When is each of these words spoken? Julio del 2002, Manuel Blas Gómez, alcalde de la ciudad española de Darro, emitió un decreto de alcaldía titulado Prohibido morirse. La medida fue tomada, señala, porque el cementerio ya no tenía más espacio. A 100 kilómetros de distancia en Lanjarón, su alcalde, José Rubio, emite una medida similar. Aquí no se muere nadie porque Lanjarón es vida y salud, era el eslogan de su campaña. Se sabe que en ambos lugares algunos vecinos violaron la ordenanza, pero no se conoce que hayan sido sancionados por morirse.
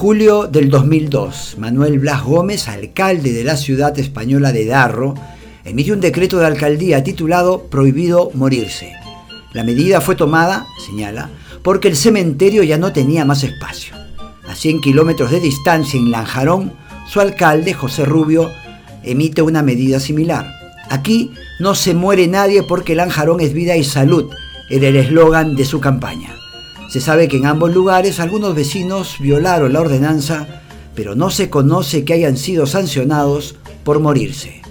Julio 0.00 0.46
del 0.46 0.70
2002, 0.70 1.56
Manuel 1.58 1.98
Blas 1.98 2.22
Gómez, 2.22 2.68
alcalde 2.68 3.32
de 3.32 3.42
la 3.42 3.56
ciudad 3.56 3.98
española 3.98 4.52
de 4.52 4.64
Darro, 4.64 5.14
emitió 5.64 5.92
un 5.92 6.00
decreto 6.00 6.38
de 6.38 6.46
alcaldía 6.46 7.02
titulado 7.02 7.64
Prohibido 7.64 8.30
morirse. 8.34 8.92
La 9.52 9.64
medida 9.64 10.00
fue 10.00 10.14
tomada, 10.14 10.68
señala, 10.86 11.30
porque 11.64 11.88
el 11.88 11.96
cementerio 11.96 12.62
ya 12.62 12.78
no 12.78 12.92
tenía 12.92 13.24
más 13.24 13.42
espacio. 13.42 13.96
A 14.48 14.54
100 14.54 14.82
kilómetros 14.82 15.32
de 15.32 15.40
distancia 15.40 15.98
en 15.98 16.12
Lanjarón, 16.12 16.74
su 17.08 17.18
alcalde, 17.20 17.74
José 17.74 18.04
Rubio, 18.04 18.52
emite 19.02 19.42
una 19.42 19.64
medida 19.64 19.98
similar. 19.98 20.46
Aquí 20.90 21.32
no 21.58 21.74
se 21.74 21.94
muere 21.94 22.28
nadie 22.28 22.62
porque 22.62 22.94
Lanjarón 22.94 23.40
es 23.40 23.52
vida 23.52 23.76
y 23.76 23.82
salud, 23.82 24.30
era 24.70 24.86
el 24.86 24.94
eslogan 24.94 25.56
de 25.56 25.64
su 25.64 25.80
campaña. 25.80 26.36
Se 26.88 27.00
sabe 27.00 27.28
que 27.28 27.36
en 27.36 27.46
ambos 27.46 27.74
lugares 27.74 28.18
algunos 28.18 28.54
vecinos 28.54 29.16
violaron 29.20 29.74
la 29.74 29.80
ordenanza, 29.80 30.62
pero 30.94 31.14
no 31.14 31.30
se 31.30 31.50
conoce 31.50 32.04
que 32.04 32.14
hayan 32.14 32.36
sido 32.36 32.66
sancionados 32.66 33.56
por 33.84 34.00
morirse. 34.00 34.62